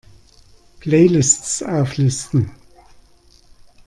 [0.79, 2.49] Playlists auflisten!